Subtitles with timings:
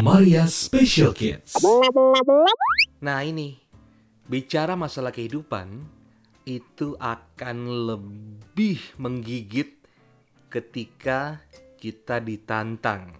[0.00, 1.52] Maria Special Kids.
[3.04, 3.60] Nah ini,
[4.24, 5.84] bicara masalah kehidupan,
[6.48, 7.56] itu akan
[7.92, 9.84] lebih menggigit
[10.48, 11.44] ketika
[11.76, 13.12] kita ditantang.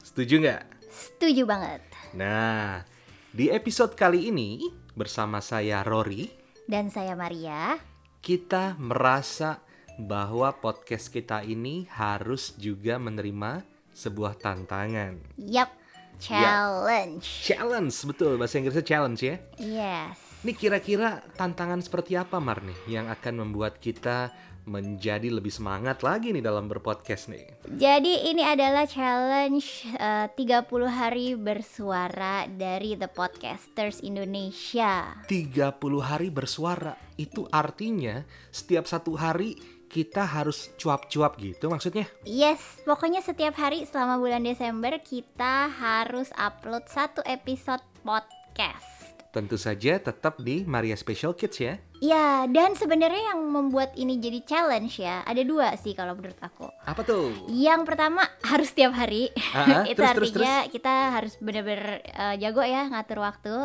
[0.00, 0.62] Setuju nggak?
[0.88, 1.84] Setuju banget.
[2.16, 2.88] Nah,
[3.28, 4.64] di episode kali ini
[4.96, 6.28] bersama saya Rory,
[6.64, 7.76] Dan saya Maria.
[8.24, 9.60] kita merasa
[10.00, 15.20] bahwa podcast kita ini harus juga menerima sebuah tantangan.
[15.36, 15.70] Yap,
[16.16, 17.26] challenge.
[17.44, 19.36] Challenge, betul bahasa Inggrisnya challenge ya.
[19.60, 20.16] Yes.
[20.42, 26.30] Ini kira-kira tantangan seperti apa Mar nih yang akan membuat kita menjadi lebih semangat lagi
[26.30, 27.46] nih dalam berpodcast nih.
[27.66, 35.26] Jadi ini adalah challenge eh, 30 hari bersuara dari The Podcasters Indonesia.
[35.26, 38.22] 30 hari bersuara itu artinya
[38.54, 39.58] setiap satu hari
[39.92, 42.08] kita harus cuap-cuap gitu maksudnya.
[42.24, 49.12] Yes, pokoknya setiap hari selama bulan Desember kita harus upload satu episode podcast.
[49.32, 51.76] Tentu saja tetap di Maria Special Kids ya.
[52.04, 56.68] Ya, dan sebenarnya yang membuat ini jadi challenge ya, ada dua sih kalau menurut aku.
[56.84, 57.32] Apa tuh?
[57.48, 59.32] Yang pertama harus tiap hari.
[59.56, 63.56] Ah, ah, itu terus, terus, artinya kita harus bener-bener eh, jago ya ngatur waktu.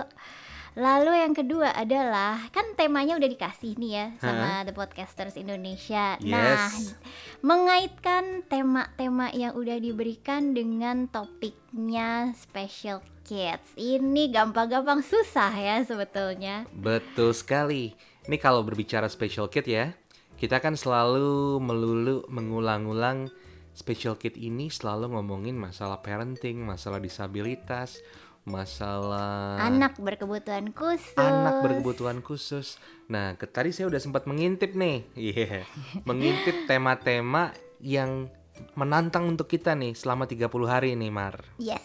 [0.78, 6.22] Lalu yang kedua adalah kan temanya udah dikasih nih ya sama The Podcasters Indonesia.
[6.22, 6.94] Nah, Yes.
[7.42, 13.74] mengaitkan tema-tema yang udah diberikan dengan topiknya Special Kids.
[13.74, 16.70] Ini gampang-gampang susah ya sebetulnya.
[16.70, 17.98] Betul sekali.
[18.30, 19.98] Ini kalau berbicara special kid ya,
[20.38, 23.34] kita kan selalu melulu mengulang-ulang
[23.74, 28.02] special kid ini selalu ngomongin masalah parenting, masalah disabilitas,
[28.48, 31.20] masalah Anak berkebutuhan khusus.
[31.20, 32.80] anak berkebutuhan khusus.
[33.12, 35.04] Nah, ke tadi saya udah sempat mengintip nih.
[35.20, 35.68] Iya.
[36.08, 37.52] Mengintip tema-tema
[37.84, 38.32] yang
[38.74, 41.44] menantang untuk kita nih selama 30 hari nih, Mar.
[41.60, 41.84] Yes.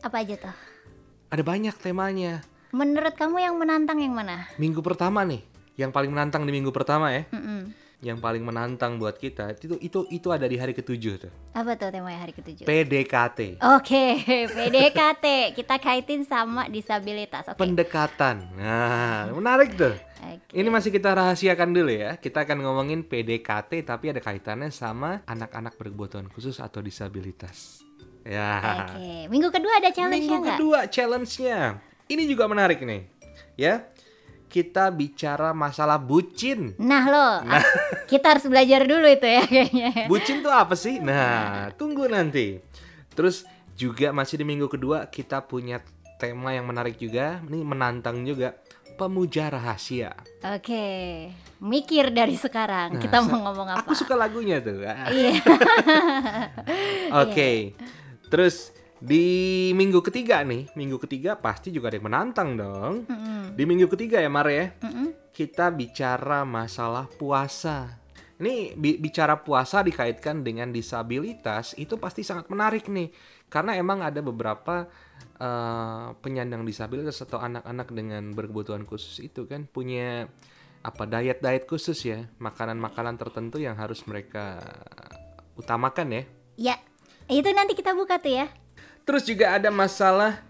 [0.00, 0.56] Apa aja tuh?
[1.28, 2.46] Ada banyak temanya.
[2.70, 4.46] Menurut kamu yang menantang yang mana?
[4.56, 5.42] Minggu pertama nih,
[5.74, 7.26] yang paling menantang di minggu pertama ya.
[7.34, 7.74] Mm-mm.
[8.04, 11.32] Yang paling menantang buat kita itu itu itu ada di hari ketujuh tuh.
[11.56, 12.68] Apa tuh tema hari ketujuh?
[12.68, 14.20] PDKT Oke,
[14.56, 17.48] PDKT kita kaitin sama disabilitas.
[17.48, 17.64] Oke.
[17.64, 18.52] pendekatan.
[18.52, 19.96] Nah menarik tuh.
[20.16, 20.52] Oke.
[20.52, 22.20] ini masih kita rahasiakan dulu ya.
[22.20, 27.80] Kita akan ngomongin PDKT tapi ada kaitannya sama anak-anak berkebutuhan khusus atau disabilitas.
[28.26, 28.84] Ya.
[28.92, 31.80] Oke, minggu kedua ada challenge minggu kedua challenge-nya.
[32.06, 33.16] Ini juga menarik nih
[33.56, 33.88] ya
[34.56, 37.60] kita bicara masalah bucin Nah lo, ah,
[38.10, 40.08] kita harus belajar dulu itu ya kayaknya.
[40.08, 40.96] Bucin tuh apa sih?
[40.96, 42.56] Nah, tunggu nanti.
[43.12, 43.44] Terus
[43.76, 45.84] juga masih di minggu kedua kita punya
[46.16, 48.56] tema yang menarik juga, ini menantang juga,
[48.96, 50.16] pemuja rahasia.
[50.40, 51.28] Oke,
[51.60, 53.84] mikir dari sekarang Nah, kita mau ngomong apa?
[53.84, 54.80] Aku suka lagunya tuh.
[54.88, 55.36] Ah, Iya.
[57.12, 57.76] Oke.
[58.32, 59.24] Terus di
[59.76, 63.04] minggu ketiga nih, minggu ketiga pasti juga ada yang menantang dong.
[63.04, 63.35] Mm-mm.
[63.56, 65.32] Di minggu ketiga ya Mar ya, Mm-mm.
[65.32, 67.96] kita bicara masalah puasa.
[68.36, 73.08] Ini bi- bicara puasa dikaitkan dengan disabilitas itu pasti sangat menarik nih,
[73.48, 74.84] karena emang ada beberapa
[75.40, 80.28] eh, penyandang disabilitas atau anak-anak dengan berkebutuhan khusus itu kan punya
[80.84, 84.60] apa diet-diet khusus ya, makanan-makanan tertentu yang harus mereka
[85.56, 86.22] utamakan ya.
[86.60, 86.76] Ya,
[87.32, 88.52] itu nanti kita buka tuh ya.
[89.08, 90.44] Terus juga ada masalah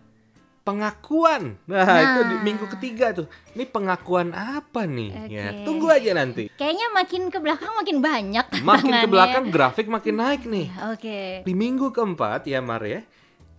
[0.67, 1.63] pengakuan.
[1.71, 3.31] Nah, itu di minggu ketiga tuh.
[3.55, 5.31] Ini pengakuan apa nih?
[5.31, 5.63] Ya, Oke.
[5.63, 6.51] tunggu aja nanti.
[6.59, 8.47] Kayaknya makin ke belakang makin banyak.
[8.67, 10.67] Makin ke belakang grafik makin naik nih.
[10.91, 11.47] Oke.
[11.47, 13.07] Di minggu keempat ya Mar ya,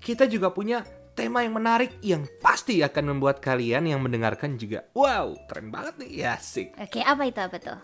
[0.03, 0.83] kita juga punya
[1.15, 6.11] tema yang menarik yang pasti akan membuat kalian yang mendengarkan juga wow keren banget nih
[6.21, 6.77] ya asik.
[6.77, 7.79] Oke, apa itu apa tuh?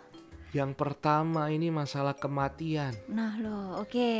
[0.53, 2.93] Yang pertama ini masalah kematian.
[3.09, 4.13] Nah lo, oke,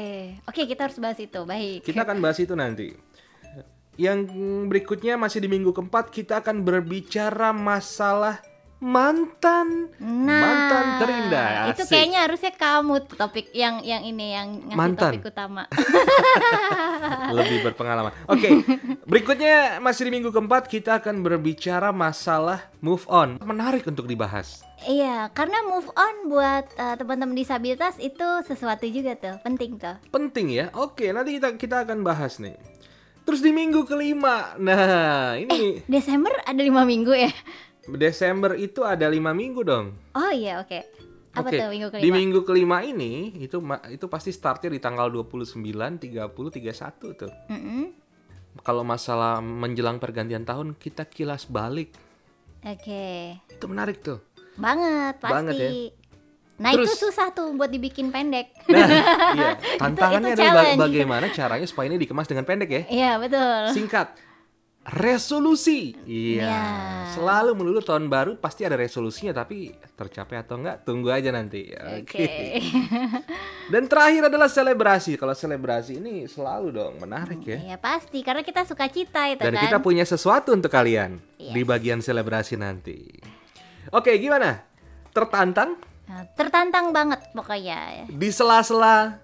[0.50, 1.86] oke kita harus bahas itu, baik.
[1.86, 2.90] Kita akan bahas itu nanti.
[3.94, 4.30] Yang
[4.70, 8.42] berikutnya masih di minggu keempat kita akan berbicara masalah
[8.84, 9.88] mantan.
[10.04, 11.72] Nah, mantan terindah.
[11.72, 11.96] Itu Asik.
[11.96, 15.12] kayaknya harusnya kamu topik yang yang ini yang ngasih Mantan.
[15.16, 15.64] topik utama.
[17.40, 18.12] lebih berpengalaman.
[18.28, 18.60] Oke,
[19.08, 23.40] berikutnya masih di minggu keempat kita akan berbicara masalah move on.
[23.40, 24.68] Menarik untuk dibahas.
[24.84, 29.96] iya, karena move on buat eh, teman-teman disabilitas itu sesuatu juga tuh, penting tuh.
[30.12, 30.68] Penting ya.
[30.76, 32.73] Oke, nanti kita kita akan bahas nih.
[33.24, 37.32] Terus di minggu kelima, nah ini Desember ada lima minggu ya?
[37.88, 39.96] Desember itu ada lima minggu dong.
[40.16, 40.80] Oh iya, oke.
[41.34, 42.04] Apa Oke, tuh minggu kelima?
[42.06, 43.58] Di minggu kelima ini itu
[43.90, 47.32] itu pasti startnya di tanggal 29, 30, 31 tuh.
[47.50, 47.84] Mm-mm.
[48.62, 51.90] Kalau masalah menjelang pergantian tahun kita kilas balik.
[52.64, 54.22] Oke, Itu menarik tuh.
[54.54, 55.34] banget pasti.
[55.34, 55.70] Banget ya.
[56.64, 58.56] Nah Terus- itu susah tuh buat dibikin pendek.
[58.66, 58.88] Nah,
[59.36, 59.50] iya.
[59.76, 60.82] Tantangannya itu adalah ba- challenge.
[60.82, 62.82] bagaimana caranya supaya ini dikemas dengan pendek ya.
[62.88, 63.60] Iya betul.
[63.76, 64.08] Singkat.
[64.86, 65.96] Resolusi.
[66.04, 66.44] Iya.
[66.44, 66.60] Iya.
[67.10, 71.72] Selalu melulu tahun baru pasti ada resolusinya tapi tercapai atau enggak tunggu aja nanti.
[71.72, 72.60] Oke.
[73.72, 75.16] Dan terakhir adalah selebrasi.
[75.16, 77.60] Kalau selebrasi ini selalu dong menarik ya.
[77.62, 79.64] Iya pasti karena kita suka cita itu Dan kan.
[79.64, 81.52] kita punya sesuatu untuk kalian Yes.
[81.52, 83.08] di bagian selebrasi nanti.
[83.90, 84.64] Oke, gimana?
[85.12, 88.06] Tertantang Nah, tertantang banget pokoknya.
[88.08, 89.24] di sela-sela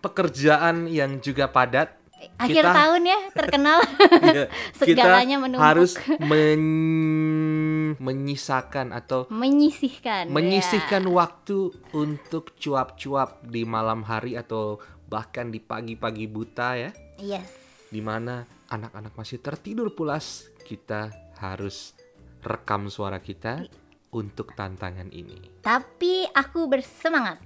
[0.00, 1.92] pekerjaan yang juga padat.
[2.34, 3.78] Akhir kita- tahun ya terkenal.
[4.24, 4.46] Iya,
[4.80, 5.60] Segalanya menumpuk.
[5.62, 5.92] harus
[6.30, 10.28] men- menyisakan atau Menyisihkan.
[10.28, 11.12] menyisihkan ya.
[11.12, 11.58] waktu
[11.92, 17.46] untuk cuap-cuap di malam hari atau bahkan di pagi-pagi buta ya, Yes.
[17.88, 21.92] di mana anak-anak masih tertidur pulas, kita harus
[22.40, 23.68] rekam suara kita
[24.14, 25.60] untuk tantangan ini.
[25.60, 27.42] Tapi aku bersemangat.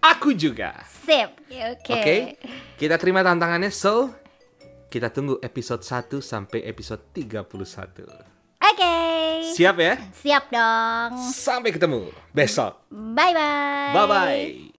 [0.00, 0.80] Aku juga.
[0.88, 1.36] Sip.
[1.52, 1.92] Oke.
[1.92, 2.16] Oke,
[2.80, 3.68] kita terima tantangannya.
[3.68, 4.10] So,
[4.88, 7.44] kita tunggu episode 1 sampai episode 31.
[8.56, 8.96] Oke.
[9.52, 9.94] Siap ya?
[10.16, 11.10] Siap dong.
[11.30, 12.80] Sampai ketemu besok.
[12.88, 13.92] Bye bye.
[13.92, 14.75] Bye bye.